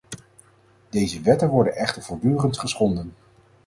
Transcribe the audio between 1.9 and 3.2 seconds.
voortdurend geschonden.